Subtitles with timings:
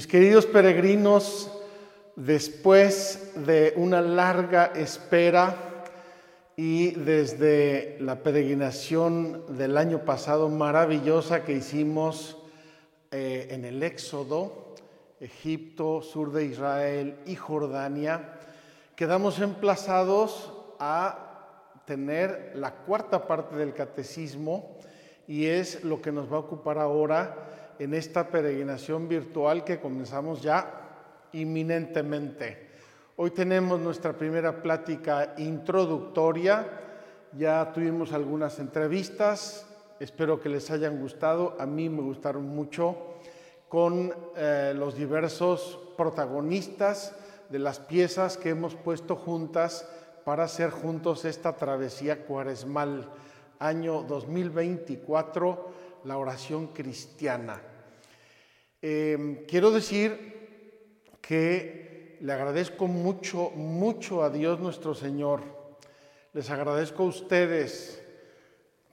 [0.00, 1.50] Mis queridos peregrinos,
[2.16, 5.54] después de una larga espera
[6.56, 12.38] y desde la peregrinación del año pasado maravillosa que hicimos
[13.10, 14.74] eh, en el Éxodo,
[15.20, 18.38] Egipto, sur de Israel y Jordania,
[18.96, 24.78] quedamos emplazados a tener la cuarta parte del catecismo
[25.28, 27.50] y es lo que nos va a ocupar ahora
[27.80, 32.68] en esta peregrinación virtual que comenzamos ya inminentemente.
[33.16, 36.66] Hoy tenemos nuestra primera plática introductoria,
[37.32, 39.66] ya tuvimos algunas entrevistas,
[39.98, 43.14] espero que les hayan gustado, a mí me gustaron mucho,
[43.66, 47.16] con eh, los diversos protagonistas
[47.48, 49.88] de las piezas que hemos puesto juntas
[50.26, 53.08] para hacer juntos esta travesía cuaresmal,
[53.58, 55.70] año 2024,
[56.04, 57.69] la oración cristiana.
[58.82, 60.16] Em, quiero decir
[61.20, 65.42] que le agradezco mucho, mucho a Dios nuestro Señor.
[66.32, 68.02] Les agradezco a ustedes.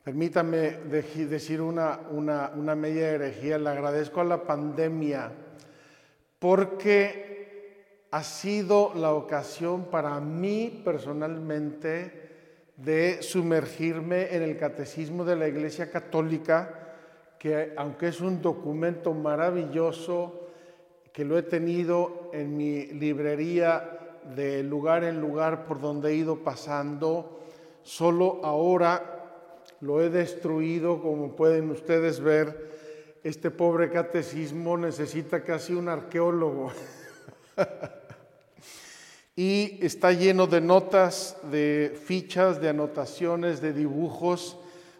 [0.04, 3.58] Permítanme decir una, una, media herejía.
[3.58, 5.32] Le agradezco a la pandemia
[6.40, 12.28] porque ha sido la ocasión para mí personalmente
[12.76, 16.87] de sumergirme en el catecismo de la Iglesia Católica
[17.38, 20.48] que aunque es un documento maravilloso,
[21.14, 26.44] que lo he tenido en mi librería de lugar en lugar por donde he ido
[26.44, 27.40] pasando,
[27.84, 29.18] solo ahora
[29.82, 32.68] lo he destruido, como pueden ustedes ver,
[33.24, 36.72] este pobre catecismo necesita casi un arqueólogo.
[39.36, 44.58] y está lleno de notas, de fichas, de anotaciones, de dibujos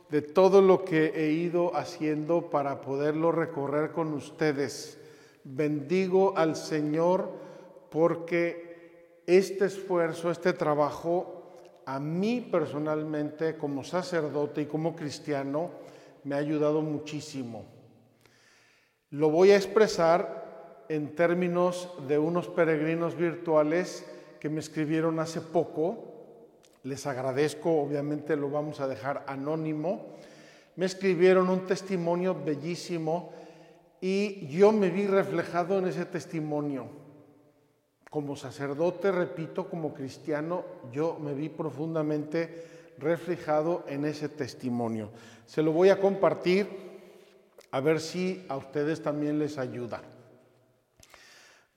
[0.10, 4.98] de todo lo que he ido haciendo para poderlo recorrer con ustedes.
[5.44, 7.30] Bendigo al Señor
[7.90, 15.72] porque este esfuerzo, este trabajo, a mí personalmente como sacerdote y como cristiano,
[16.24, 17.66] me ha ayudado muchísimo.
[19.10, 24.06] Lo voy a expresar en términos de unos peregrinos virtuales
[24.40, 26.17] que me escribieron hace poco
[26.88, 30.16] les agradezco, obviamente lo vamos a dejar anónimo.
[30.78, 33.34] Me escribieron un testimonio bellísimo
[34.00, 36.88] y yo me vi reflejado en ese testimonio.
[38.10, 45.10] Como sacerdote, repito, como cristiano, yo me vi profundamente reflejado en ese testimonio.
[45.46, 46.68] Se lo voy a compartir
[47.72, 50.02] a ver si a ustedes también les ayuda.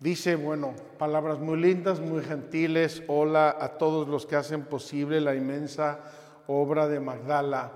[0.01, 3.03] Dice, bueno, palabras muy lindas, muy gentiles.
[3.07, 6.01] Hola a todos los que hacen posible la inmensa
[6.47, 7.71] obra de Magdala.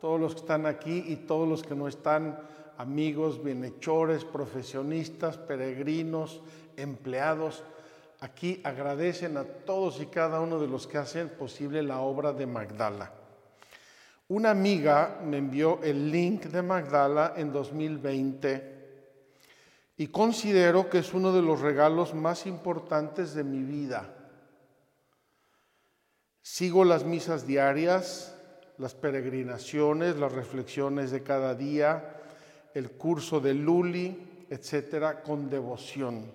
[0.00, 2.38] Todos los que están aquí y todos los que no están,
[2.78, 6.40] amigos, bienhechores, profesionistas, peregrinos,
[6.76, 7.64] empleados.
[8.20, 12.46] Aquí agradecen a todos y cada uno de los que hacen posible la obra de
[12.46, 13.10] Magdala.
[14.28, 18.75] Una amiga me envió el link de Magdala en 2020
[19.96, 24.12] y considero que es uno de los regalos más importantes de mi vida.
[26.42, 28.36] Sigo las misas diarias,
[28.78, 32.20] las peregrinaciones, las reflexiones de cada día,
[32.74, 36.30] el curso de Luli, etcétera, con devoción.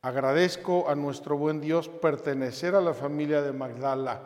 [0.00, 4.22] Agradezco a nuestro buen Dios pertenecer a la familia de Magdala.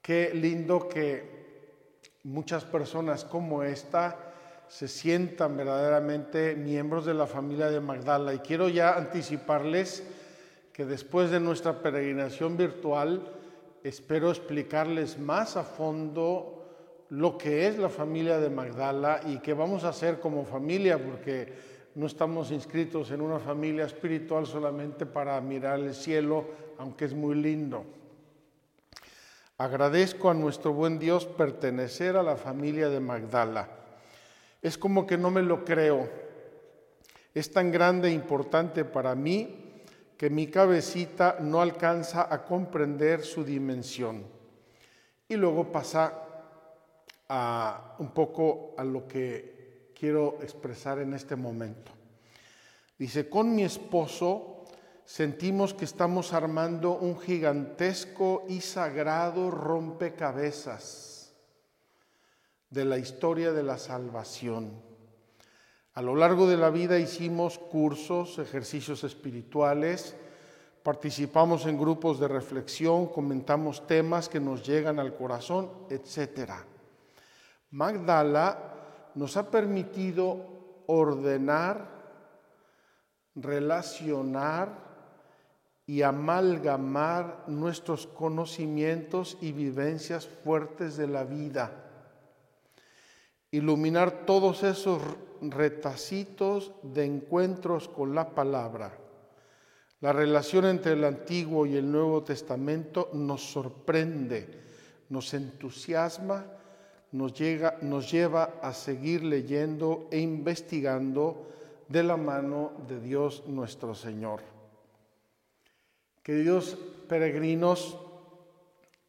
[0.00, 4.29] Qué lindo que muchas personas como esta
[4.70, 8.32] se sientan verdaderamente miembros de la familia de Magdala.
[8.34, 10.04] Y quiero ya anticiparles
[10.72, 13.32] que después de nuestra peregrinación virtual,
[13.82, 16.68] espero explicarles más a fondo
[17.08, 21.52] lo que es la familia de Magdala y qué vamos a hacer como familia, porque
[21.96, 26.46] no estamos inscritos en una familia espiritual solamente para mirar el cielo,
[26.78, 27.84] aunque es muy lindo.
[29.58, 33.79] Agradezco a nuestro buen Dios pertenecer a la familia de Magdala.
[34.62, 36.08] Es como que no me lo creo.
[37.34, 39.82] Es tan grande e importante para mí
[40.16, 44.24] que mi cabecita no alcanza a comprender su dimensión.
[45.28, 46.12] Y luego pasa
[47.28, 51.92] a un poco a lo que quiero expresar en este momento.
[52.98, 54.64] Dice, con mi esposo
[55.04, 61.19] sentimos que estamos armando un gigantesco y sagrado rompecabezas
[62.70, 64.72] de la historia de la salvación.
[65.94, 70.16] A lo largo de la vida hicimos cursos, ejercicios espirituales,
[70.82, 76.52] participamos en grupos de reflexión, comentamos temas que nos llegan al corazón, etc.
[77.70, 81.88] Magdala nos ha permitido ordenar,
[83.34, 84.90] relacionar
[85.86, 91.89] y amalgamar nuestros conocimientos y vivencias fuertes de la vida,
[93.50, 95.02] iluminar todos esos
[95.40, 98.96] retacitos de encuentros con la palabra.
[100.00, 104.48] La relación entre el Antiguo y el Nuevo Testamento nos sorprende,
[105.08, 106.46] nos entusiasma,
[107.12, 111.48] nos, llega, nos lleva a seguir leyendo e investigando
[111.88, 114.40] de la mano de Dios nuestro Señor.
[116.22, 117.98] Queridos peregrinos,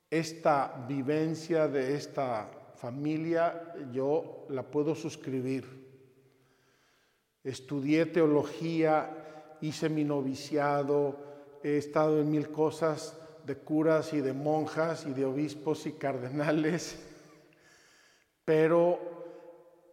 [0.09, 2.49] esta vivencia de esta
[2.81, 5.65] familia yo la puedo suscribir.
[7.43, 15.05] Estudié teología, hice mi noviciado, he estado en mil cosas de curas y de monjas
[15.05, 16.97] y de obispos y cardenales,
[18.45, 18.99] pero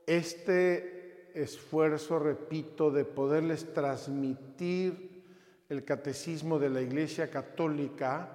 [0.06, 5.25] este esfuerzo, repito, de poderles transmitir
[5.69, 8.31] el catecismo de la Iglesia Católica,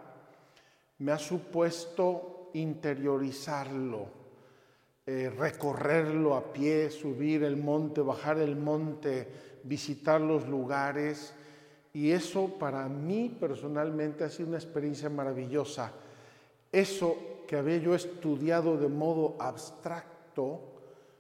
[1.00, 4.23] me ha supuesto interiorizarlo
[5.06, 9.28] eh, recorrerlo a pie, subir el monte, bajar el monte,
[9.64, 11.34] visitar los lugares.
[11.92, 15.92] Y eso para mí personalmente ha sido una experiencia maravillosa.
[16.72, 17.18] Eso
[17.48, 20.62] que había yo estudiado de modo abstracto,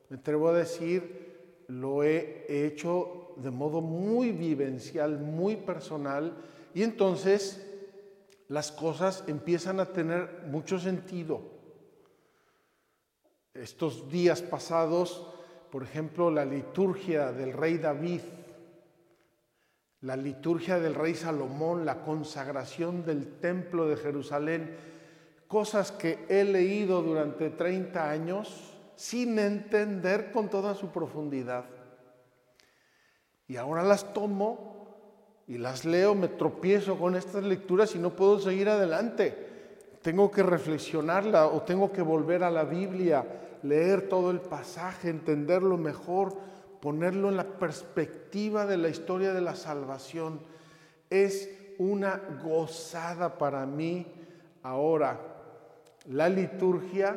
[0.09, 6.37] me atrevo a decir, lo he hecho de modo muy vivencial, muy personal,
[6.73, 7.67] y entonces
[8.47, 11.52] las cosas empiezan a tener mucho sentido
[13.53, 15.27] estos días pasados,
[15.71, 18.21] por ejemplo, la liturgia del rey David,
[20.01, 24.75] la liturgia del rey Salomón, la consagración del templo de Jerusalén,
[25.47, 31.65] cosas que he leído durante 30 años sin entender con toda su profundidad.
[33.47, 38.39] Y ahora las tomo y las leo, me tropiezo con estas lecturas y no puedo
[38.39, 39.52] seguir adelante
[40.03, 43.25] tengo que reflexionarla o tengo que volver a la Biblia,
[43.63, 46.35] leer todo el pasaje, entenderlo mejor,
[46.81, 50.41] ponerlo en la perspectiva de la historia de la salvación.
[51.09, 54.05] Es una gozada para mí
[54.61, 55.21] ahora.
[56.09, 57.15] La liturgia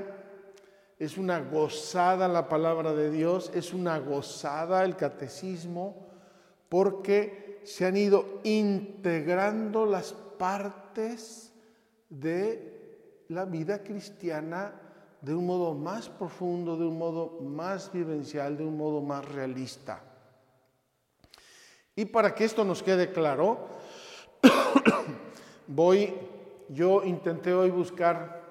[0.97, 6.06] es una gozada la palabra de Dios, es una gozada el catecismo,
[6.69, 11.53] porque se han ido integrando las partes
[12.09, 12.75] de
[13.28, 14.73] la vida cristiana
[15.20, 20.02] de un modo más profundo, de un modo más vivencial, de un modo más realista.
[21.94, 23.67] Y para que esto nos quede claro,
[25.67, 26.15] voy,
[26.69, 28.44] yo intenté hoy buscar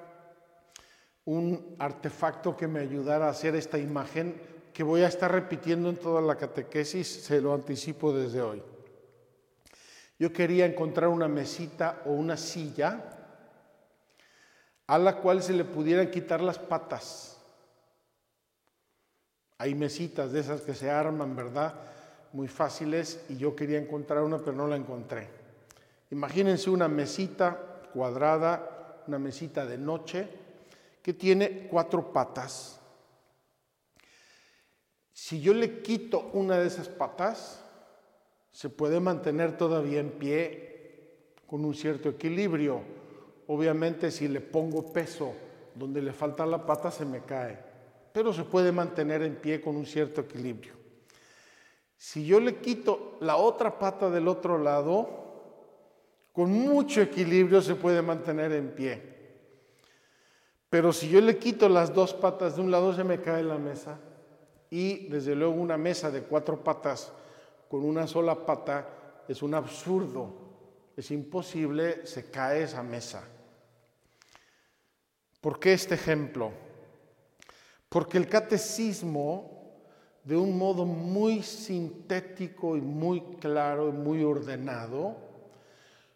[1.26, 4.42] un artefacto que me ayudara a hacer esta imagen
[4.74, 8.62] que voy a estar repitiendo en toda la catequesis, se lo anticipo desde hoy.
[10.20, 13.25] Yo quería encontrar una mesita o una silla
[14.88, 17.38] a la cual se le pudieran quitar las patas.
[19.58, 21.74] Hay mesitas de esas que se arman, ¿verdad?
[22.34, 25.30] Muy fáciles y yo quería encontrar una pero no la encontré.
[26.12, 27.58] Imagínense una mesita
[27.94, 30.28] cuadrada, una mesita de noche
[31.02, 32.80] que tiene cuatro patas.
[35.14, 37.62] Si yo le quito una de esas patas,
[38.52, 42.82] se puede mantener todavía en pie con un cierto equilibrio
[43.48, 45.34] Obviamente si le pongo peso
[45.76, 47.60] donde le falta la pata se me cae,
[48.12, 50.74] pero se puede mantener en pie con un cierto equilibrio.
[51.98, 55.26] Si yo le quito la otra pata del otro lado,
[56.32, 59.16] con mucho equilibrio se puede mantener en pie.
[60.70, 63.58] Pero si yo le quito las dos patas de un lado se me cae la
[63.58, 64.00] mesa
[64.70, 67.14] y desde luego una mesa de cuatro patas
[67.70, 70.34] con una sola pata es un absurdo,
[70.98, 73.24] es imposible, se cae esa mesa.
[75.46, 76.52] ¿Por qué este ejemplo?
[77.88, 79.78] Porque el catecismo,
[80.24, 85.16] de un modo muy sintético y muy claro y muy ordenado,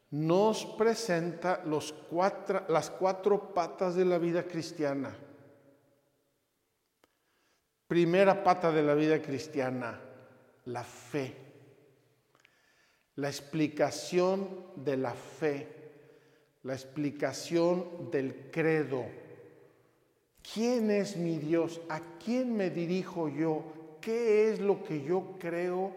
[0.09, 5.15] nos presenta las cuatro patas de la vida cristiana.
[7.88, 10.01] Primera pata de la vida cristiana,
[10.65, 11.36] la fe.
[13.17, 15.67] La explicación de la fe,
[16.63, 19.18] la explicación del credo.
[20.41, 21.81] ¿Quién es mi Dios?
[21.89, 23.63] ¿A quién me dirijo yo?
[24.01, 25.91] ¿Qué es lo que yo creo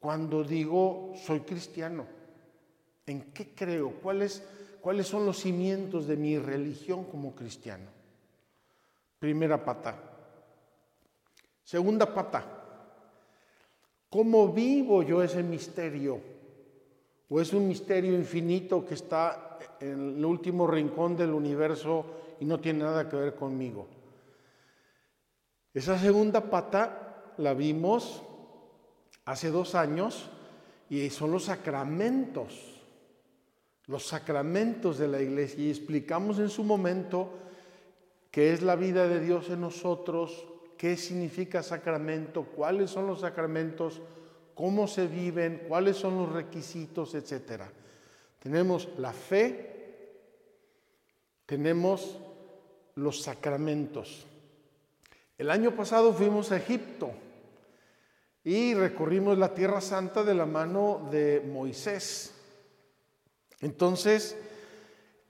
[0.00, 2.06] cuando digo soy cristiano?
[3.06, 3.92] ¿En qué creo?
[4.02, 4.42] ¿Cuáles,
[4.80, 7.90] ¿Cuáles son los cimientos de mi religión como cristiano?
[9.18, 9.96] Primera pata.
[11.62, 12.44] Segunda pata.
[14.10, 16.20] ¿Cómo vivo yo ese misterio?
[17.28, 22.04] ¿O es un misterio infinito que está en el último rincón del universo
[22.40, 23.86] y no tiene nada que ver conmigo?
[25.74, 28.22] Esa segunda pata la vimos
[29.24, 30.30] hace dos años
[30.88, 32.76] y son los sacramentos
[33.86, 37.30] los sacramentos de la iglesia y explicamos en su momento
[38.30, 44.02] qué es la vida de Dios en nosotros, qué significa sacramento, cuáles son los sacramentos,
[44.54, 47.62] cómo se viven, cuáles son los requisitos, etc.
[48.40, 49.72] Tenemos la fe,
[51.46, 52.18] tenemos
[52.96, 54.26] los sacramentos.
[55.38, 57.12] El año pasado fuimos a Egipto
[58.42, 62.34] y recorrimos la Tierra Santa de la mano de Moisés.
[63.60, 64.36] Entonces,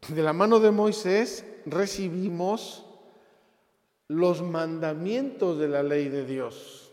[0.09, 2.85] de la mano de Moisés recibimos
[4.09, 6.93] los mandamientos de la ley de Dios,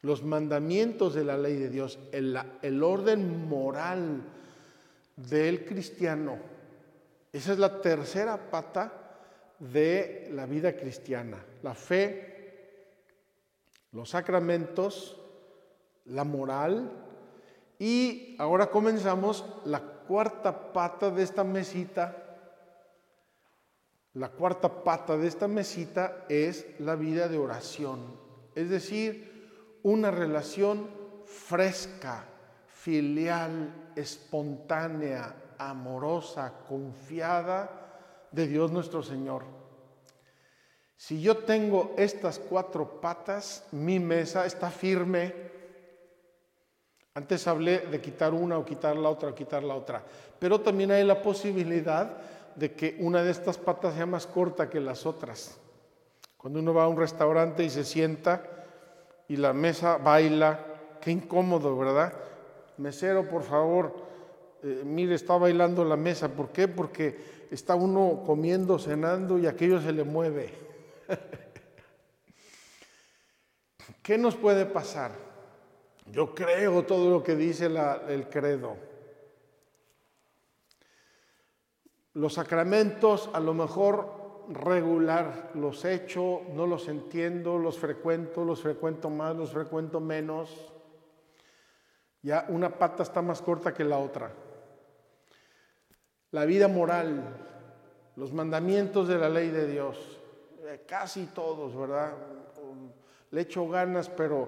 [0.00, 4.22] los mandamientos de la ley de Dios, el, orden moral
[5.16, 6.38] del cristiano.
[7.32, 9.05] Esa es la tercera pata
[9.58, 12.36] de la vida cristiana, la fe,
[13.92, 15.20] los sacramentos,
[16.04, 16.90] la moral.
[17.78, 22.22] Y ahora comenzamos la cuarta pata de esta mesita,
[24.14, 28.18] la cuarta pata de esta mesita es la vida de oración,
[28.54, 30.88] es decir, una relación
[31.26, 32.24] fresca,
[32.66, 37.85] filial, espontánea, amorosa, confiada
[38.32, 39.44] de Dios nuestro Señor.
[40.96, 45.34] Si yo tengo estas cuatro patas, mi mesa está firme,
[47.14, 50.02] antes hablé de quitar una o quitar la otra o quitar la otra,
[50.38, 52.16] pero también hay la posibilidad
[52.54, 55.58] de que una de estas patas sea más corta que las otras.
[56.36, 58.42] Cuando uno va a un restaurante y se sienta
[59.28, 60.60] y la mesa baila,
[61.00, 62.12] qué incómodo, ¿verdad?
[62.78, 63.94] Mesero, por favor,
[64.62, 66.28] eh, mire, está bailando la mesa.
[66.28, 66.68] ¿Por qué?
[66.68, 67.18] Porque
[67.50, 70.52] está uno comiendo, cenando y aquello se le mueve.
[74.02, 75.12] ¿Qué nos puede pasar?
[76.12, 78.76] Yo creo todo lo que dice el credo.
[82.14, 89.10] Los sacramentos a lo mejor regular los echo, no los entiendo, los frecuento, los frecuento
[89.10, 90.72] más, los frecuento menos.
[92.22, 94.32] Ya una pata está más corta que la otra.
[96.36, 97.22] La vida moral,
[98.16, 99.96] los mandamientos de la ley de Dios,
[100.66, 102.12] eh, casi todos, ¿verdad?
[103.30, 104.42] Le echo ganas, pero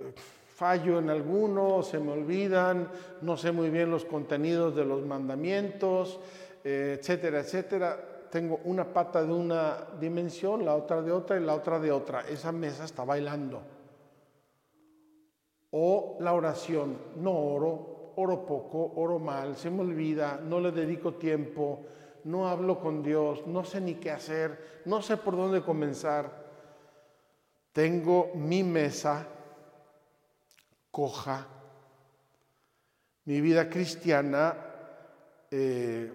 [0.00, 0.14] eh,
[0.54, 2.88] fallo en alguno, se me olvidan,
[3.20, 6.18] no sé muy bien los contenidos de los mandamientos,
[6.64, 8.28] eh, etcétera, etcétera.
[8.30, 12.22] Tengo una pata de una dimensión, la otra de otra y la otra de otra.
[12.26, 13.60] Esa mesa está bailando.
[15.72, 21.14] O la oración, no oro, oro poco, oro mal, se me olvida, no le dedico
[21.14, 21.86] tiempo,
[22.24, 26.48] no hablo con Dios, no sé ni qué hacer, no sé por dónde comenzar.
[27.72, 29.24] Tengo mi mesa
[30.90, 31.46] coja.
[33.24, 34.56] Mi vida cristiana
[35.48, 36.10] eh,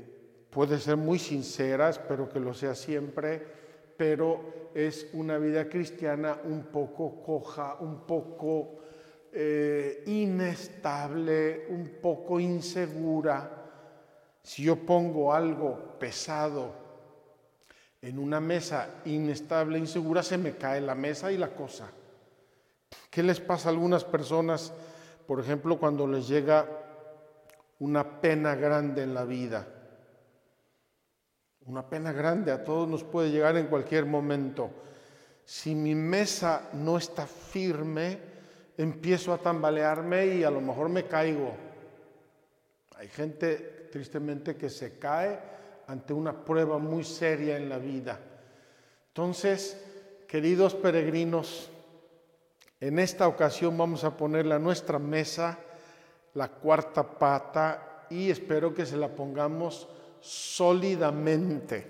[0.49, 3.41] puede ser muy sincera, espero que lo sea siempre,
[3.95, 8.82] pero es una vida cristiana un poco coja, un poco
[9.35, 13.49] eh, inestable, un poco insegura.
[14.43, 16.71] Si yo pongo algo pesado
[17.99, 21.89] en una mesa inestable, insegura, se me cae la mesa y la cosa.
[23.09, 24.71] ¿Qué les pasa a algunas personas,
[25.25, 26.67] por ejemplo, cuando les llega
[27.79, 29.67] una pena grande en la vida?
[31.65, 34.69] Una pena grande a todos nos puede llegar en cualquier momento.
[35.45, 38.32] Si mi mesa no está firme,
[38.77, 41.53] empiezo a tambalearme y a lo mejor me caigo.
[42.95, 45.39] Hay gente, tristemente, que se cae
[45.87, 48.19] ante una prueba muy seria en la vida.
[49.09, 49.77] Entonces,
[50.27, 51.69] queridos peregrinos,
[52.79, 55.59] en esta ocasión vamos a ponerle a nuestra mesa
[56.33, 59.87] la cuarta pata y espero que se la pongamos
[60.19, 61.87] sólidamente,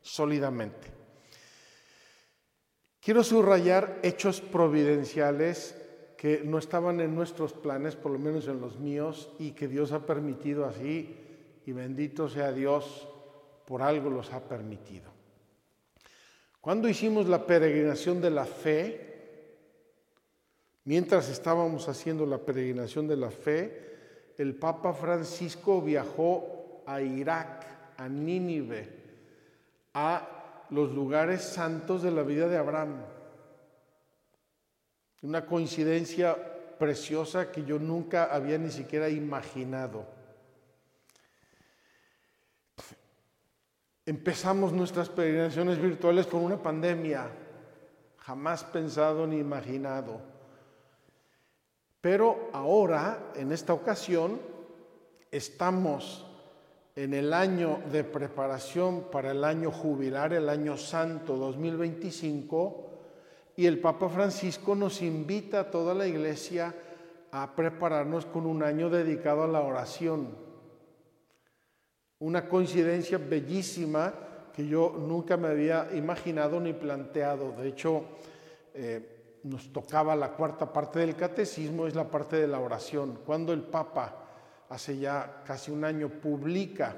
[0.00, 0.92] sólidamente.
[3.00, 5.74] Quiero subrayar hechos providenciales
[6.24, 9.92] que no estaban en nuestros planes, por lo menos en los míos, y que Dios
[9.92, 11.14] ha permitido así,
[11.66, 13.06] y bendito sea Dios,
[13.66, 15.10] por algo los ha permitido.
[16.62, 19.58] Cuando hicimos la peregrinación de la fe,
[20.84, 27.66] mientras estábamos haciendo la peregrinación de la fe, el Papa Francisco viajó a Irak,
[27.98, 28.88] a Nínive,
[29.92, 33.13] a los lugares santos de la vida de Abraham.
[35.24, 36.36] Una coincidencia
[36.78, 40.04] preciosa que yo nunca había ni siquiera imaginado.
[44.04, 47.30] Empezamos nuestras peregrinaciones virtuales con una pandemia,
[48.18, 50.20] jamás pensado ni imaginado.
[52.02, 54.38] Pero ahora, en esta ocasión,
[55.30, 56.26] estamos
[56.96, 62.93] en el año de preparación para el año jubilar, el año santo 2025,
[63.56, 66.74] y el Papa Francisco nos invita a toda la iglesia
[67.30, 70.28] a prepararnos con un año dedicado a la oración.
[72.18, 74.12] Una coincidencia bellísima
[74.52, 77.52] que yo nunca me había imaginado ni planteado.
[77.52, 78.04] De hecho,
[78.72, 83.20] eh, nos tocaba la cuarta parte del catecismo, es la parte de la oración.
[83.26, 84.16] Cuando el Papa,
[84.68, 86.96] hace ya casi un año, publica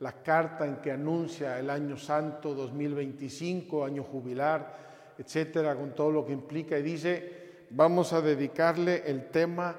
[0.00, 4.87] la carta en que anuncia el año santo 2025, año jubilar,
[5.18, 9.76] etcétera, con todo lo que implica, y dice, vamos a dedicarle el tema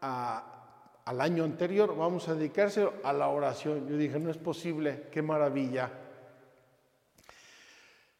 [0.00, 3.88] al año anterior, vamos a dedicarse a la oración.
[3.88, 5.90] Yo dije, no es posible, qué maravilla.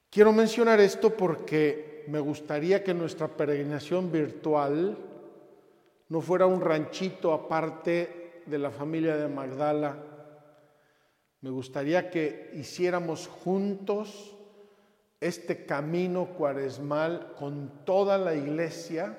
[0.09, 4.97] Quiero mencionar esto porque me gustaría que nuestra peregrinación virtual
[6.09, 9.97] no fuera un ranchito aparte de la familia de Magdala.
[11.41, 14.36] Me gustaría que hiciéramos juntos
[15.27, 19.19] este camino cuaresmal con toda la iglesia,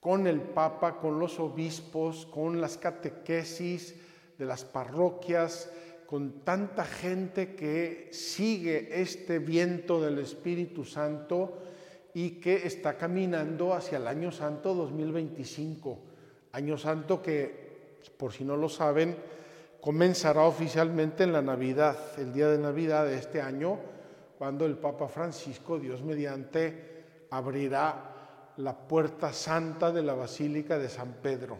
[0.00, 3.94] con el Papa, con los obispos, con las catequesis
[4.38, 5.70] de las parroquias,
[6.06, 11.58] con tanta gente que sigue este viento del Espíritu Santo
[12.14, 15.98] y que está caminando hacia el Año Santo 2025.
[16.52, 19.16] Año Santo que, por si no lo saben,
[19.80, 23.78] comenzará oficialmente en la Navidad, el día de Navidad de este año,
[24.38, 31.14] cuando el Papa Francisco, Dios mediante, abrirá la puerta santa de la Basílica de San
[31.22, 31.58] Pedro.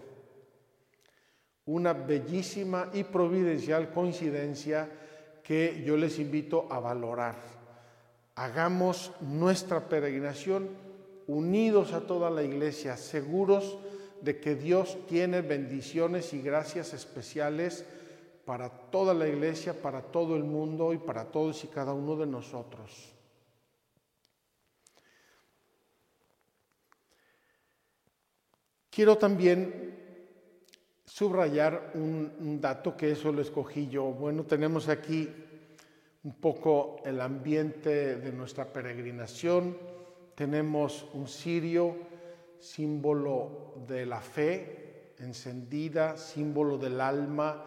[1.67, 4.89] Una bellísima y providencial coincidencia
[5.43, 7.37] que yo les invito a valorar.
[8.35, 10.69] Hagamos nuestra peregrinación
[11.27, 13.79] unidos a toda la iglesia, seguros
[14.21, 17.85] de que Dios tiene bendiciones y gracias especiales
[18.47, 22.27] para toda la iglesia, para todo el mundo y para todos y cada uno de
[22.27, 23.13] nosotros.
[28.89, 29.95] Quiero también
[31.05, 34.05] subrayar un, dato que eso lo escogí yo.
[34.05, 35.29] Bueno, tenemos aquí
[36.23, 39.77] un poco el ambiente de nuestra peregrinación.
[40.37, 41.97] Tenemos un cirio,
[42.61, 47.65] símbolo de la fe encendida, símbolo del alma,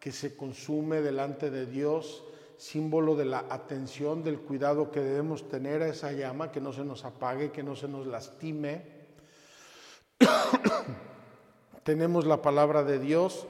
[0.00, 2.24] que se consume delante de Dios,
[2.56, 6.84] símbolo de la atención, del cuidado que debemos tener a esa llama, que no se
[6.84, 8.82] nos apague, que no se nos lastime.
[11.84, 13.46] Tenemos la palabra de Dios,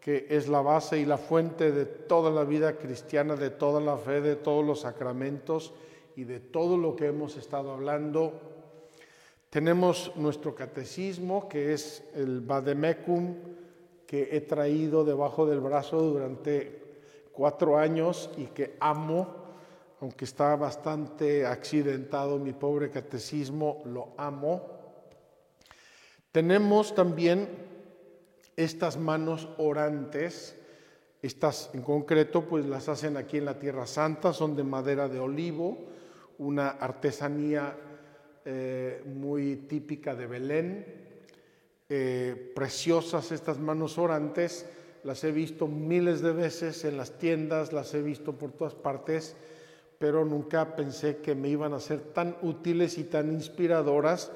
[0.00, 3.96] que es la base y la fuente de toda la vida cristiana, de toda la
[3.96, 5.72] fe, de todos los sacramentos
[6.16, 8.40] y de todo lo que hemos estado hablando.
[9.50, 13.34] Tenemos nuestro catecismo, que es el Bademecum,
[14.10, 16.82] que he traído debajo del brazo durante
[17.30, 19.36] cuatro años y que amo,
[20.00, 24.62] aunque está bastante accidentado mi pobre catecismo, lo amo.
[26.32, 27.50] Tenemos también
[28.56, 30.56] estas manos orantes,
[31.22, 35.20] estas en concreto pues las hacen aquí en la Tierra Santa, son de madera de
[35.20, 35.78] olivo,
[36.38, 37.76] una artesanía
[38.44, 40.99] eh, muy típica de Belén,
[41.92, 44.64] eh, preciosas estas manos orantes,
[45.02, 49.34] las he visto miles de veces en las tiendas, las he visto por todas partes,
[49.98, 54.30] pero nunca pensé que me iban a ser tan útiles y tan inspiradoras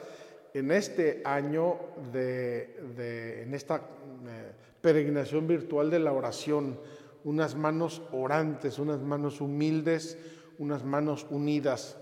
[0.53, 1.79] en este año
[2.13, 6.79] de, en esta eh, peregrinación virtual de la oración,
[7.23, 10.19] unas manos orantes, unas manos humildes,
[10.59, 11.99] unas manos unidas.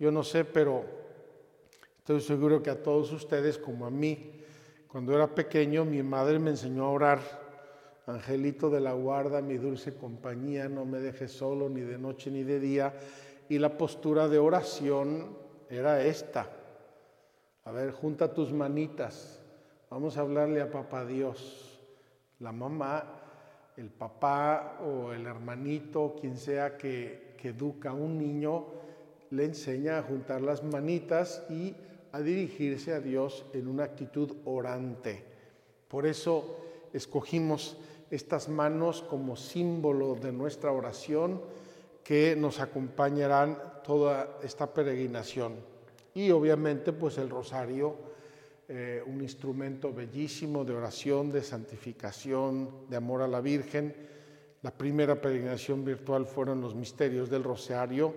[0.00, 0.82] Yo no sé, pero
[1.98, 4.43] estoy seguro que a todos ustedes como a mí,
[4.94, 7.18] cuando era pequeño, mi madre me enseñó a orar
[8.06, 12.44] Angelito de la guarda, mi dulce compañía, no me dejes solo ni de noche ni
[12.44, 12.94] de día.
[13.48, 15.36] Y la postura de oración
[15.68, 16.48] era esta.
[17.64, 19.42] A ver, junta tus manitas.
[19.90, 21.76] Vamos a hablarle a papá Dios.
[22.38, 23.02] La mamá,
[23.76, 28.66] el papá o el hermanito, quien sea que, que educa a un niño,
[29.30, 31.74] le enseña a juntar las manitas y
[32.14, 35.20] a dirigirse a Dios en una actitud orante.
[35.88, 36.58] Por eso
[36.92, 37.76] escogimos
[38.08, 41.42] estas manos como símbolo de nuestra oración
[42.04, 45.54] que nos acompañarán toda esta peregrinación.
[46.14, 47.96] Y obviamente pues el rosario,
[48.68, 53.92] eh, un instrumento bellísimo de oración, de santificación, de amor a la Virgen.
[54.62, 58.14] La primera peregrinación virtual fueron los misterios del rosario.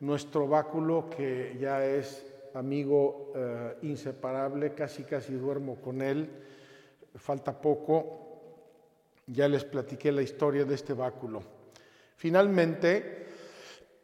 [0.00, 2.24] Nuestro báculo, que ya es
[2.58, 6.28] amigo eh, inseparable, casi casi duermo con él,
[7.14, 8.26] falta poco,
[9.26, 11.42] ya les platiqué la historia de este báculo.
[12.16, 13.26] Finalmente,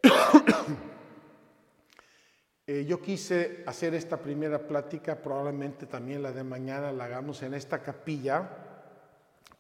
[2.67, 7.55] eh, yo quise hacer esta primera plática, probablemente también la de mañana la hagamos en
[7.55, 8.49] esta capilla,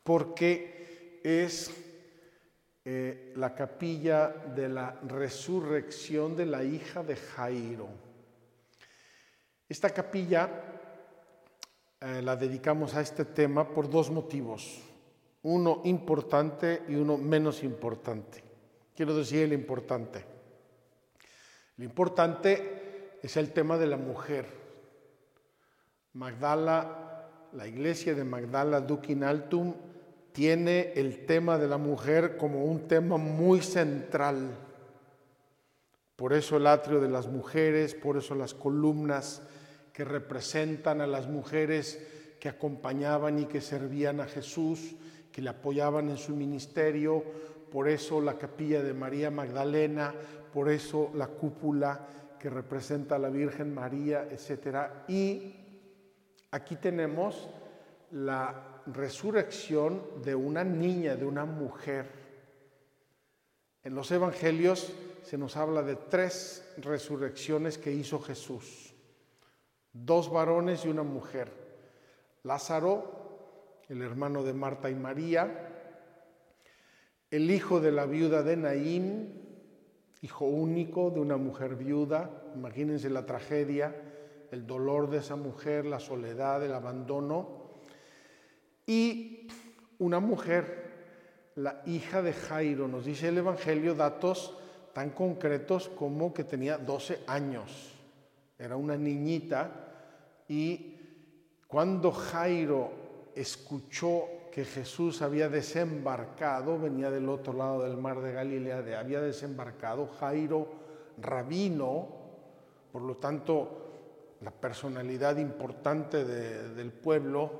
[0.04, 1.70] porque es
[2.84, 8.03] eh, la capilla de la resurrección de la hija de Jairo.
[9.68, 10.48] Esta capilla
[12.00, 14.82] eh, la dedicamos a este tema por dos motivos
[15.44, 18.42] uno importante y uno menos importante.
[18.96, 20.24] Quiero decir el importante.
[21.76, 24.46] Lo importante es el tema de la mujer.
[26.14, 29.74] Magdala, la iglesia de Magdala Duquin Altum,
[30.32, 34.56] tiene el tema de la mujer como un tema muy central.
[36.16, 39.42] Por eso el atrio de las mujeres, por eso las columnas
[39.92, 42.00] que representan a las mujeres
[42.38, 44.94] que acompañaban y que servían a Jesús,
[45.32, 47.24] que le apoyaban en su ministerio,
[47.70, 50.14] por eso la capilla de María Magdalena,
[50.52, 52.06] por eso la cúpula
[52.38, 55.08] que representa a la Virgen María, etc.
[55.08, 55.56] Y
[56.52, 57.48] aquí tenemos
[58.12, 62.06] la resurrección de una niña, de una mujer.
[63.82, 64.92] En los evangelios
[65.24, 68.94] se nos habla de tres resurrecciones que hizo Jesús.
[69.92, 71.50] Dos varones y una mujer.
[72.44, 73.24] Lázaro
[73.88, 75.68] el hermano de Marta y María,
[77.30, 79.42] el hijo de la viuda de Naín,
[80.22, 83.94] hijo único de una mujer viuda, imagínense la tragedia,
[84.50, 87.72] el dolor de esa mujer, la soledad, el abandono,
[88.86, 89.48] y
[89.98, 94.56] una mujer, la hija de Jairo, nos dice el Evangelio datos
[94.94, 97.92] tan concretos como que tenía 12 años,
[98.58, 99.70] era una niñita,
[100.48, 100.96] y
[101.66, 102.92] cuando Jairo
[103.34, 110.06] escuchó que Jesús había desembarcado, venía del otro lado del mar de Galilea, había desembarcado
[110.20, 110.68] Jairo,
[111.20, 112.08] rabino,
[112.92, 113.80] por lo tanto,
[114.40, 117.50] la personalidad importante del pueblo,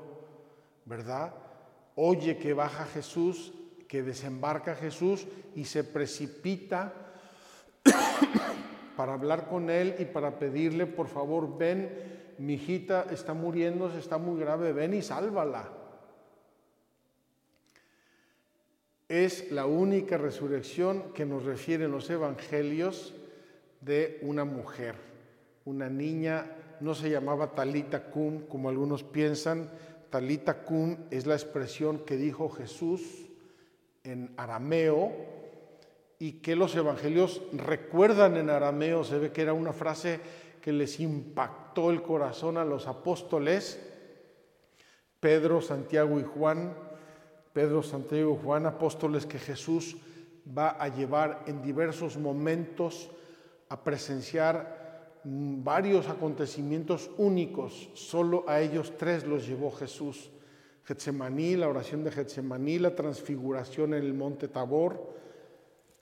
[0.85, 1.33] ¿verdad?
[1.95, 3.51] Oye que baja Jesús,
[3.87, 7.04] que desembarca Jesús y se precipita
[8.95, 13.99] para hablar con él y para pedirle, por favor, ven mi hijita está muriendo, se
[13.99, 15.71] está muy grave, ven y sálvala.
[19.07, 23.13] Es la única resurrección que nos refieren los evangelios
[23.81, 24.95] de una mujer,
[25.63, 26.51] una niña,
[26.81, 29.69] no se llamaba Talita Cum, como algunos piensan,
[30.09, 33.27] Talita Cum es la expresión que dijo Jesús
[34.03, 35.34] en arameo
[36.19, 40.19] y que los evangelios recuerdan en arameo, se ve que era una frase
[40.61, 43.79] que les impactó el corazón a los apóstoles,
[45.19, 46.73] Pedro, Santiago y Juan,
[47.53, 49.97] Pedro, Santiago y Juan, apóstoles que Jesús
[50.57, 53.09] va a llevar en diversos momentos
[53.69, 60.29] a presenciar varios acontecimientos únicos, solo a ellos tres los llevó Jesús.
[60.83, 65.15] Getsemaní, la oración de Getsemaní, la transfiguración en el monte Tabor,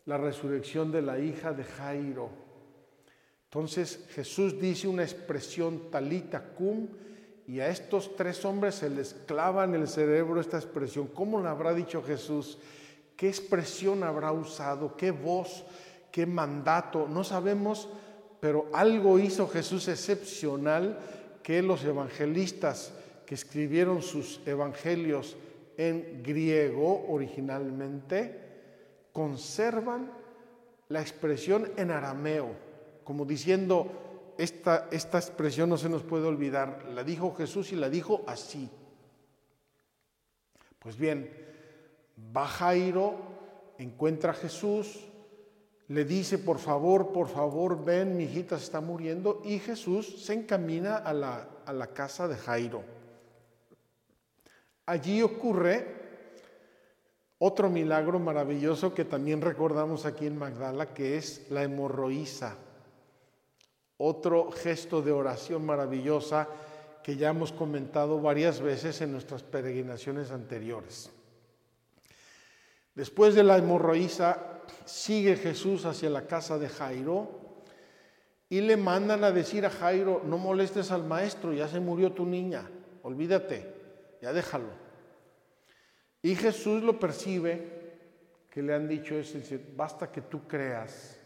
[0.05, 2.29] la resurrección de la hija de Jairo.
[3.45, 6.87] Entonces Jesús dice una expresión talita cum
[7.47, 11.07] y a estos tres hombres se les clava en el cerebro esta expresión.
[11.07, 12.57] ¿Cómo la habrá dicho Jesús?
[13.15, 14.97] ¿Qué expresión habrá usado?
[14.97, 15.65] ¿Qué voz?
[16.11, 17.07] ¿Qué mandato?
[17.07, 17.89] No sabemos,
[18.39, 20.97] pero algo hizo Jesús excepcional
[21.43, 22.93] que los evangelistas
[23.25, 25.37] que escribieron sus evangelios
[25.77, 28.42] en griego originalmente
[29.13, 30.11] conservan
[30.89, 32.73] la expresión en arameo
[33.03, 37.89] como diciendo, esta, esta expresión no se nos puede olvidar, la dijo Jesús y la
[37.89, 38.69] dijo así.
[40.79, 41.43] Pues bien,
[42.35, 43.15] Va Jairo,
[43.77, 45.07] encuentra a Jesús,
[45.87, 50.33] le dice, por favor, por favor, ven, mi hijita se está muriendo, y Jesús se
[50.33, 52.83] encamina a la, a la casa de Jairo.
[54.85, 56.02] Allí ocurre
[57.45, 62.55] otro milagro maravilloso que también recordamos aquí en Magdala, que es la hemorroísa.
[63.97, 66.47] Otro gesto de oración maravillosa
[67.03, 71.09] que ya hemos comentado varias veces en nuestras peregrinaciones anteriores.
[72.95, 77.27] Después de la hemorroísa, sigue Jesús hacia la casa de Jairo
[78.47, 82.25] y le mandan a decir a Jairo, no molestes al maestro, ya se murió tu
[82.25, 83.69] niña, olvídate,
[84.21, 84.82] ya déjalo.
[86.23, 87.83] Y Jesús lo percibe,
[88.49, 91.19] que le han dicho es decir, basta que tú creas.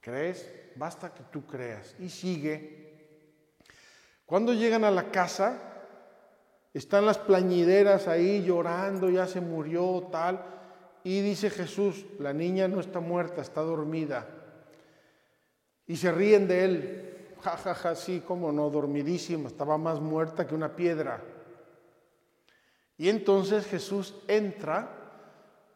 [0.00, 0.50] ¿Crees?
[0.74, 1.94] Basta que tú creas.
[1.98, 2.88] Y sigue.
[4.24, 5.60] Cuando llegan a la casa,
[6.72, 10.42] están las plañideras ahí llorando, ya se murió, tal.
[11.04, 14.26] Y dice Jesús, la niña no está muerta, está dormida.
[15.86, 17.34] Y se ríen de él.
[17.42, 21.22] Ja, ja, ja, sí, cómo no, dormidísima, estaba más muerta que una piedra.
[22.98, 24.98] Y entonces Jesús entra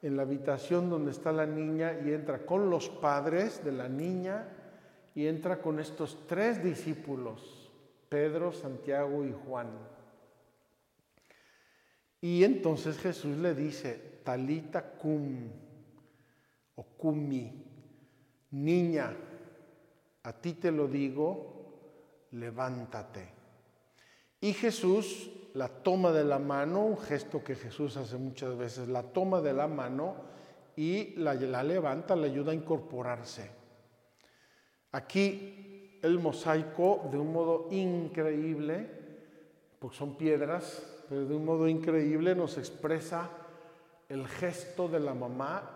[0.03, 4.49] en la habitación donde está la niña y entra con los padres de la niña
[5.15, 7.71] y entra con estos tres discípulos,
[8.09, 9.69] Pedro, Santiago y Juan.
[12.21, 15.49] Y entonces Jesús le dice, talita cum
[16.75, 17.65] o cumi,
[18.51, 19.17] niña,
[20.25, 23.42] a ti te lo digo, levántate.
[24.43, 29.05] Y Jesús la toma de la mano, un gesto que Jesús hace muchas veces, la
[29.05, 30.17] toma de la mano
[30.75, 33.49] y la, levanta, le ayuda a incorporarse.
[34.91, 38.91] Aquí el mosaico de un modo increíble,
[39.79, 43.31] porque son piedras, pero de un modo increíble nos expresa
[44.09, 45.71] el gesto de la mamá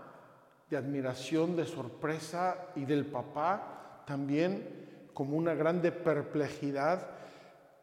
[0.69, 7.16] de admiración, de sorpresa y del papá también como una grande perplejidad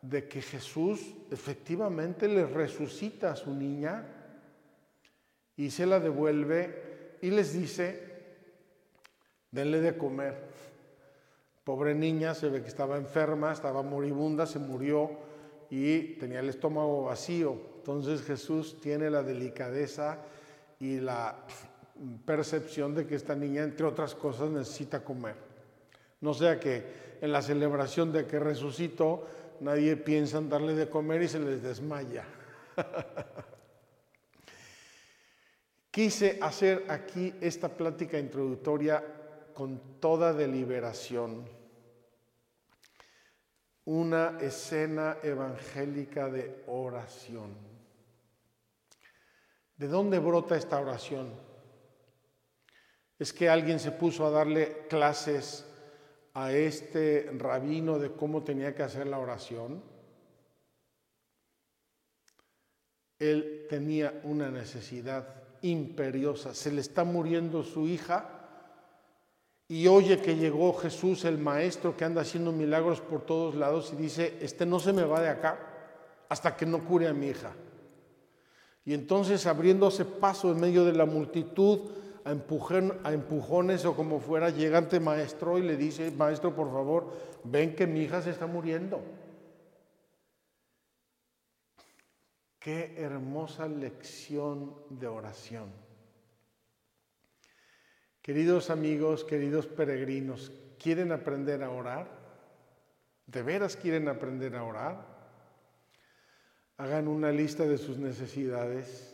[0.04, 4.06] de que Jesús efectivamente le resucita a su niña
[5.56, 8.12] y se la devuelve y les dice,
[9.50, 10.36] denle de comer.
[11.64, 15.10] Pobre niña, se ve que estaba enferma, estaba moribunda, se murió
[15.70, 17.58] y tenía el estómago vacío.
[17.78, 20.20] Entonces Jesús tiene la delicadeza
[20.82, 21.46] y la
[22.26, 25.36] percepción de que esta niña, entre otras cosas, necesita comer.
[26.20, 29.26] No sea que en la celebración de que resucitó,
[29.64, 32.26] nadie piensa en darle de comer y se les desmaya.
[35.92, 39.04] Quise hacer aquí esta plática introductoria
[39.54, 41.48] con toda deliberación.
[43.86, 47.56] Una escena evangélica de oración.
[49.78, 51.34] ¿De dónde brota esta oración?
[53.20, 55.66] ¿Es que alguien se puso a darle clases
[56.34, 59.84] a este rabino de cómo tenía que hacer la oración,
[63.20, 66.54] él tenía una necesidad imperiosa.
[66.54, 68.44] Se le está muriendo su hija
[69.68, 73.96] y oye que llegó Jesús, el maestro que anda haciendo milagros por todos lados y
[73.96, 75.58] dice, este no se me va de acá
[76.30, 77.54] hasta que no cure a mi hija.
[78.86, 81.80] Y entonces abriéndose paso en medio de la multitud,
[82.26, 87.12] a, a empujones o como fuera, llega ante maestro y le dice, maestro, por favor,
[87.44, 89.02] ven que mi hija se está muriendo.
[92.60, 95.70] Qué hermosa lección de oración.
[98.22, 102.08] Queridos amigos, queridos peregrinos, ¿quieren aprender a orar?
[103.28, 105.14] ¿De veras quieren aprender a orar?
[106.78, 109.13] Hagan una lista de sus necesidades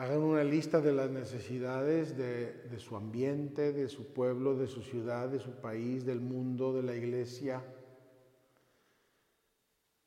[0.00, 5.28] Hagan una lista de las necesidades de, su ambiente, de su pueblo, de su ciudad,
[5.28, 7.62] de su país, del mundo, de la iglesia.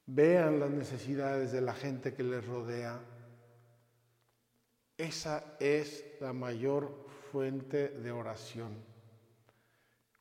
[0.07, 2.99] Vean las necesidades de la gente que les rodea.
[4.97, 8.73] Esa es la mayor fuente de oración.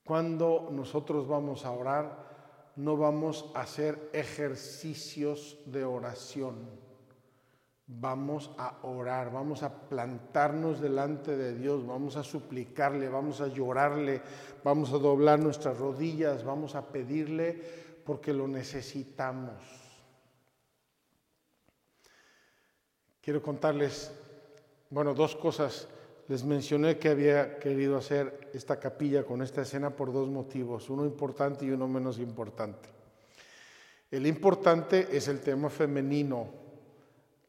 [0.04, 6.81] Cuando nosotros vamos a orar, no vamos a hacer ejercicios de oración
[8.00, 14.20] vamos a orar, vamos a plantarnos delante de Dios, vamos a suplicarle, vamos a llorarle,
[14.64, 17.60] vamos a doblar nuestras rodillas, vamos a pedirle
[18.04, 19.62] porque lo necesitamos.
[23.20, 24.12] Quiero contarles,
[24.90, 25.88] bueno, dos cosas.
[26.28, 31.04] Les mencioné que había querido hacer esta capilla con esta escena por dos motivos, uno
[31.04, 32.88] importante y uno menos importante.
[34.10, 36.61] El importante es el tema femenino,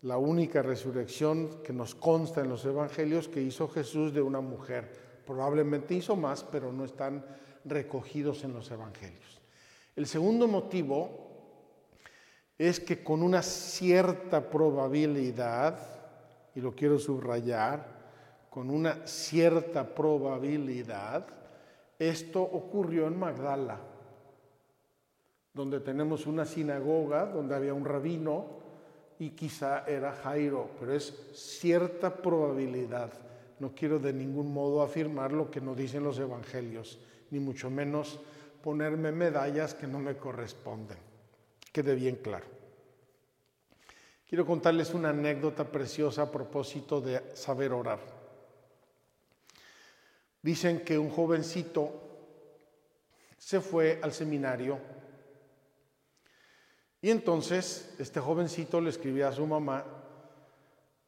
[0.04, 4.92] la única resurrección que nos consta en los evangelios que hizo Jesús de una mujer.
[5.26, 7.26] Probablemente hizo más, pero no están
[7.63, 9.42] recogidos en los evangelios.
[9.96, 11.10] El segundo motivo
[12.58, 15.80] es que con una cierta probabilidad,
[16.54, 17.88] y lo quiero subrayar,
[18.50, 21.28] con una cierta probabilidad,
[21.98, 23.80] esto ocurrió en Magdala,
[25.54, 28.62] donde tenemos una sinagoga, donde había un rabino,
[29.24, 33.10] y quizá era Jairo, pero es cierta probabilidad.
[33.58, 37.00] No quiero de ningún modo afirmar lo que nos dicen los evangelios,
[37.32, 38.20] ni mucho menos
[38.62, 40.98] ponerme medallas que no me corresponden.
[41.72, 42.46] Quede bien claro.
[44.28, 48.00] Quiero contarles una anécdota preciosa a propósito de saber orar.
[50.42, 51.94] Dicen que un jovencito
[53.38, 54.80] se fue al seminario
[57.04, 59.84] y entonces este jovencito le escribía a su mamá,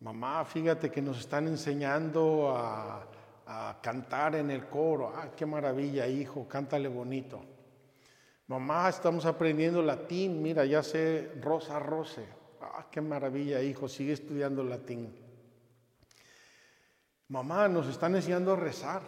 [0.02, 3.08] mamá, fíjate que nos están enseñando a,
[3.82, 5.14] cantar en el coro.
[5.16, 7.46] Ah, qué maravilla, hijo, cántale bonito.
[8.48, 12.28] Mamá, estamos aprendiendo latín, mira, ya sé rosa, rose.
[12.60, 15.16] Ah, qué maravilla, hijo, sigue estudiando latín.
[17.30, 19.02] Mamá, nos están enseñando a rezar,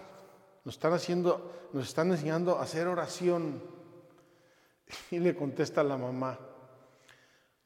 [0.63, 3.61] nos están, haciendo, nos están enseñando a hacer oración.
[5.11, 6.39] Y le contesta la mamá,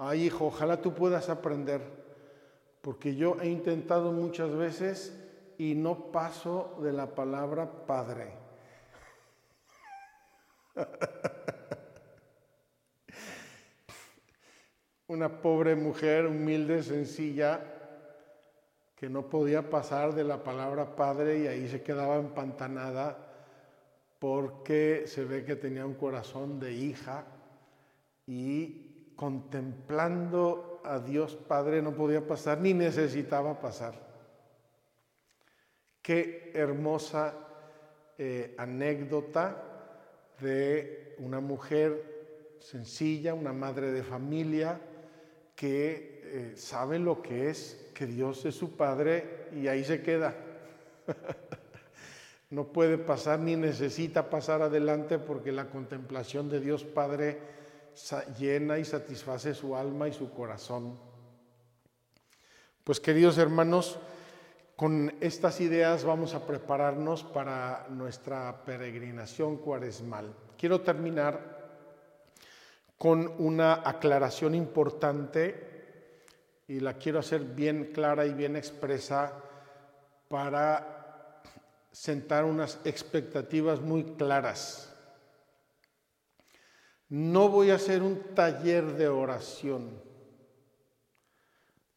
[0.03, 1.79] Ay, hijo, ojalá tú puedas aprender,
[2.81, 5.15] porque yo he intentado muchas veces
[5.59, 8.33] y no paso de la palabra padre.
[15.07, 17.61] Una pobre mujer humilde, sencilla,
[18.95, 23.19] que no podía pasar de la palabra padre y ahí se quedaba empantanada
[24.17, 27.23] porque se ve que tenía un corazón de hija
[28.25, 28.90] y
[29.21, 33.93] contemplando a Dios Padre no podía pasar ni necesitaba pasar.
[36.01, 37.36] Qué hermosa
[38.17, 39.63] eh, anécdota
[40.39, 44.81] de una mujer sencilla, una madre de familia,
[45.55, 50.34] que eh, sabe lo que es que Dios es su Padre y ahí se queda.
[52.49, 57.61] no puede pasar ni necesita pasar adelante porque la contemplación de Dios Padre
[58.38, 60.97] llena y satisface su alma y su corazón.
[62.84, 63.99] Pues queridos hermanos,
[64.75, 70.34] con estas ideas vamos a prepararnos para nuestra peregrinación cuaresmal.
[70.58, 71.62] Quiero terminar
[72.97, 75.69] con una aclaración importante
[76.67, 79.34] y la quiero hacer bien clara y bien expresa
[80.27, 81.41] para
[81.91, 84.90] sentar unas expectativas muy claras
[87.12, 90.02] no voy a hacer un taller de oración,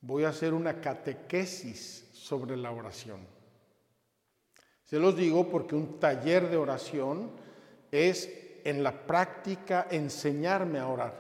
[0.01, 3.21] voy a hacer una catequesis sobre la oración.
[4.83, 7.31] Se los digo porque un taller de oración
[7.93, 8.29] es
[8.65, 11.15] en la práctica enseñarme a orar,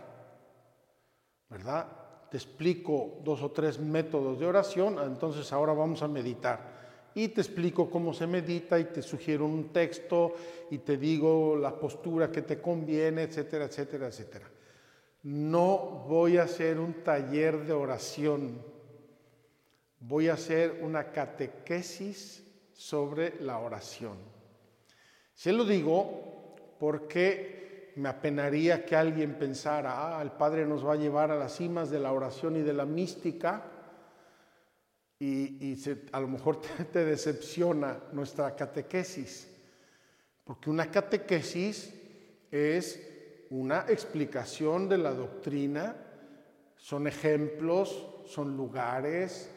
[1.49, 1.87] ¿verdad?
[2.33, 6.74] Te explico dos o tres métodos de oración, entonces ahora vamos a meditar
[7.15, 10.35] y te explico cómo se medita y te sugiero un texto
[10.71, 14.51] y te digo la postura que te conviene, etcétera, etcétera, etcétera.
[15.23, 18.61] No voy a hacer un taller de oración,
[20.01, 24.19] voy a hacer una catequesis sobre la oración.
[25.33, 30.97] Se lo digo porque me apenaría que alguien pensara, ah, el Padre nos va a
[30.97, 33.71] llevar a las cimas de la oración y de la mística,
[35.19, 35.77] y,
[36.13, 36.61] a lo mejor
[36.93, 39.49] te, decepciona nuestra catequesis,
[40.45, 41.95] porque una catequesis
[42.51, 45.97] es una explicación de la doctrina,
[46.77, 49.51] son ejemplos, son lugares,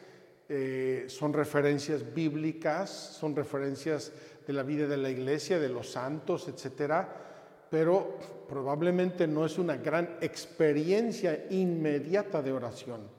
[0.48, 4.12] eh, son referencias bíblicas, son referencias
[4.46, 9.76] de la vida de la iglesia, de los santos, etcétera, pero probablemente no es una
[9.76, 13.17] gran experiencia inmediata de oración.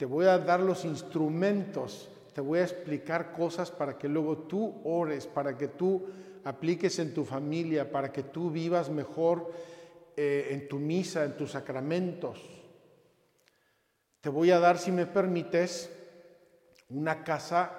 [0.00, 4.80] Te voy a dar los instrumentos, te voy a explicar cosas para que luego tú
[4.82, 6.06] ores, para que tú
[6.42, 9.52] apliques en tu familia, para que tú vivas mejor
[10.16, 12.40] eh, en tu misa, en tus sacramentos.
[14.22, 15.94] Te voy a dar, si me permites,
[16.88, 17.70] una casa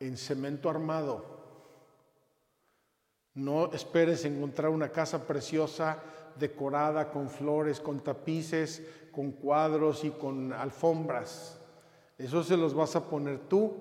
[0.00, 1.36] en cemento armado.
[3.34, 6.02] No esperes encontrar una casa preciosa,
[6.38, 8.82] decorada con flores, con tapices,
[9.16, 11.58] con cuadros y con alfombras.
[12.18, 13.78] Eso se los vas a poner tú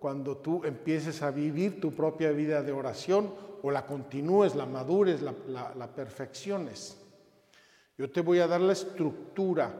[0.00, 5.22] cuando tú empieces a vivir tu propia vida de oración o la continúes, la madures,
[5.22, 7.00] la, perfecciones.
[7.96, 9.72] Yo te voy a dar la estructura,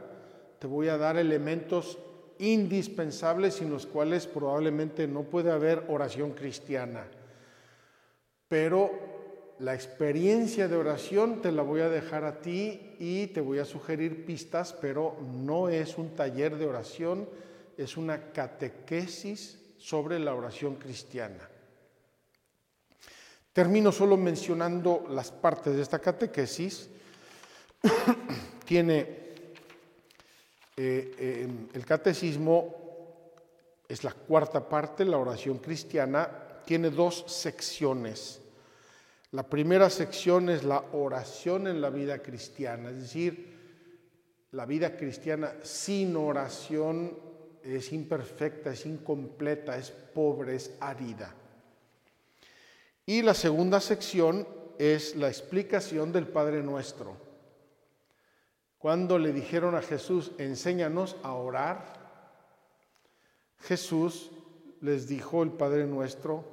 [0.60, 1.98] te voy a dar elementos
[2.38, 7.08] indispensables sin los cuales probablemente no puede haber oración cristiana.
[8.46, 9.11] Pero
[9.58, 13.64] la experiencia de oración te la voy a dejar a ti y te voy a
[13.64, 17.28] sugerir pistas, pero no es un taller de oración,
[17.76, 21.48] es una catequesis sobre la oración cristiana.
[23.52, 26.88] Termino solo mencionando las partes de esta catequesis.
[28.64, 29.00] Tiene
[30.76, 32.74] eh, eh, el catecismo,
[33.88, 36.30] es la cuarta parte, la oración cristiana,
[36.64, 38.41] tiene dos secciones.
[39.32, 43.58] La primera sección es la oración en la vida cristiana, es decir,
[44.50, 47.18] la vida cristiana sin oración
[47.62, 51.34] es imperfecta, es incompleta, es pobre, es árida.
[53.06, 54.46] Y la segunda sección
[54.78, 57.16] es la explicación del Padre Nuestro.
[58.76, 62.02] Cuando le dijeron a Jesús, enséñanos a orar,
[63.60, 64.30] Jesús
[64.82, 66.44] les dijo el Padre Nuestro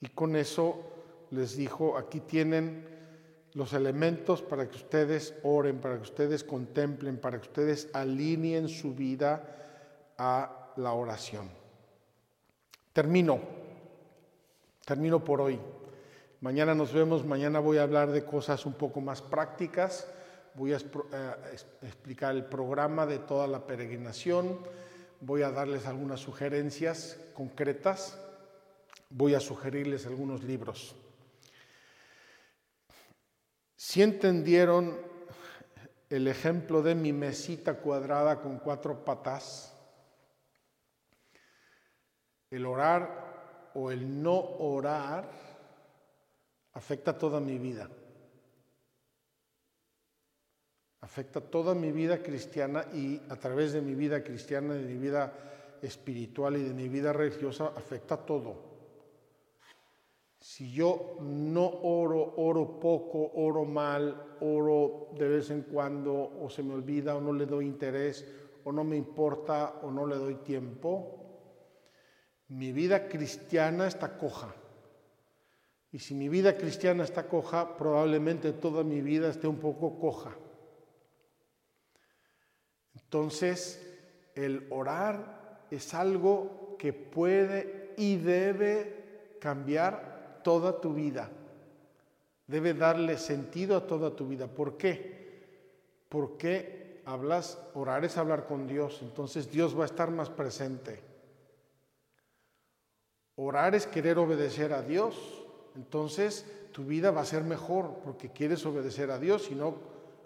[0.00, 0.91] y con eso
[1.32, 2.86] les dijo, aquí tienen
[3.54, 8.94] los elementos para que ustedes oren, para que ustedes contemplen, para que ustedes alineen su
[8.94, 11.50] vida a la oración.
[12.92, 13.40] Termino.
[14.84, 15.58] Termino por hoy.
[16.40, 20.08] Mañana nos vemos, mañana voy a hablar de cosas un poco más prácticas,
[20.54, 24.58] voy a eh, explicar el programa de toda la peregrinación,
[25.20, 28.18] voy a darles algunas sugerencias concretas,
[29.08, 30.96] voy a sugerirles algunos libros.
[33.84, 34.96] Si entendieron
[36.08, 39.76] el ejemplo de mi mesita cuadrada con cuatro patas,
[42.48, 45.28] el orar o el no orar
[46.74, 47.90] afecta toda mi vida.
[51.00, 55.32] Afecta toda mi vida cristiana y a través de mi vida cristiana, de mi vida
[55.82, 58.71] espiritual y de mi vida religiosa, afecta todo.
[60.42, 66.64] Si yo no oro, oro poco, oro mal, oro de vez en cuando, o se
[66.64, 68.26] me olvida, o no le doy interés,
[68.64, 71.22] o no me importa, o no le doy tiempo,
[72.48, 74.52] mi vida cristiana está coja.
[75.92, 80.36] Y si mi vida cristiana está coja, probablemente toda mi vida esté un poco coja.
[82.96, 83.80] Entonces,
[84.34, 90.11] el orar es algo que puede y debe cambiar
[90.42, 91.30] toda tu vida.
[92.46, 94.46] Debe darle sentido a toda tu vida.
[94.46, 95.46] ¿Por qué?
[96.08, 99.00] Porque hablas, orar es hablar con Dios.
[99.02, 101.00] Entonces Dios va a estar más presente.
[103.36, 105.44] Orar es querer obedecer a Dios.
[105.74, 109.76] Entonces tu vida va a ser mejor porque quieres obedecer a Dios, si no,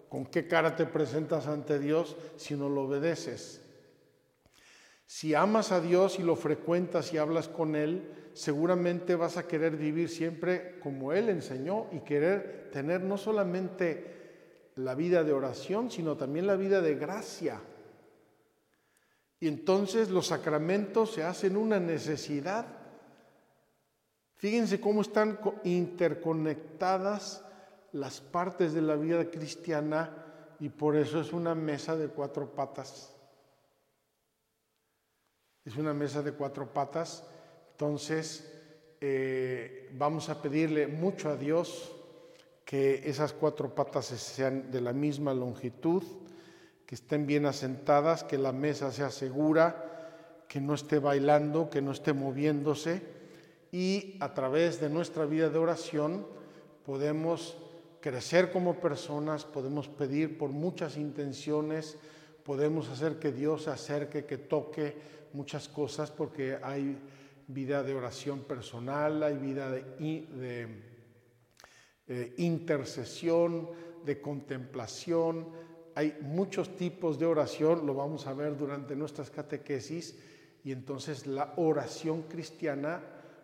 [0.09, 3.61] ¿con qué cara te presentas ante Dios si no lo obedeces?
[5.07, 9.75] Si amas a Dios y lo frecuentas y hablas con Él, seguramente vas a querer
[9.75, 16.15] vivir siempre como Él enseñó y querer tener no solamente la vida de oración, sino
[16.15, 17.59] también la vida de gracia.
[19.39, 22.77] Y entonces los sacramentos se hacen una necesidad
[24.37, 27.43] Fíjense cómo están interconectadas
[27.91, 33.16] las partes de la vida cristiana y por eso es una mesa de cuatro patas.
[35.67, 37.25] Es una mesa de cuatro patas.
[37.71, 38.49] Entonces,
[39.01, 41.91] eh, vamos a pedirle mucho a Dios
[42.63, 46.03] que esas cuatro patas sean de la misma longitud,
[46.85, 51.91] que estén bien asentadas, que la mesa sea segura, que no esté bailando, que no
[51.91, 53.01] esté moviéndose
[53.69, 56.25] y a través de nuestra vida de oración
[56.85, 57.57] podemos
[57.99, 61.97] crecer como personas, podemos pedir por muchas intenciones,
[62.45, 66.97] podemos hacer que Dios se acerque, que toque muchas cosas porque hay
[67.47, 70.67] vida de oración personal, hay vida de,
[72.07, 73.69] eh, intercesión,
[74.03, 75.47] de contemplación,
[75.93, 80.17] hay muchos tipos de oración, lo vamos a ver durante nuestras catequesis,
[80.63, 83.03] y entonces la oración cristiana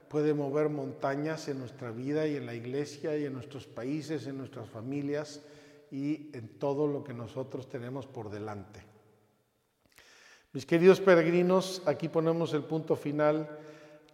[0.09, 4.37] puede mover montañas en nuestra vida y en la iglesia y en nuestros países, en
[4.37, 5.41] nuestras familias
[5.91, 8.92] y en todo lo que nosotros tenemos por delante.
[10.53, 13.49] Mis queridos peregrinos, aquí ponemos el punto final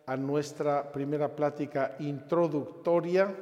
[0.05, 3.35] a nuestra primera plática introductoria.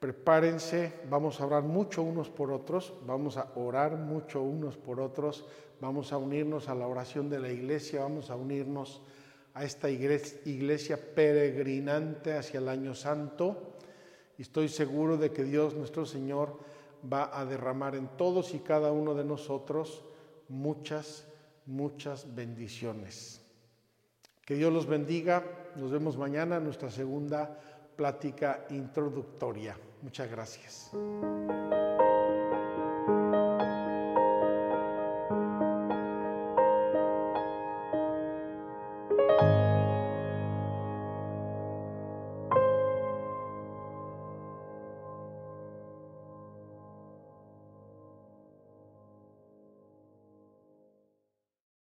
[0.00, 5.44] Prepárense, vamos a orar mucho unos por otros, vamos a orar mucho unos por otros,
[5.82, 9.02] vamos a unirnos a la oración de la iglesia, vamos a unirnos
[9.52, 13.74] a esta iglesia peregrinante hacia el año santo
[14.38, 16.56] y estoy seguro de que Dios nuestro Señor
[17.04, 20.04] va a derramar en todos y cada uno de nosotros
[20.48, 21.27] muchas,
[21.68, 23.40] muchas bendiciones.
[24.44, 25.44] Que Dios los bendiga.
[25.76, 27.60] Nos vemos mañana en nuestra segunda
[27.94, 29.76] plática introductoria.
[30.02, 30.90] Muchas gracias.